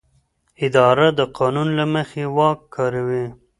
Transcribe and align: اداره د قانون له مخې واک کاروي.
اداره 0.65 1.07
د 1.19 1.21
قانون 1.37 1.67
له 1.79 1.85
مخې 1.93 2.23
واک 2.37 2.59
کاروي. 2.75 3.25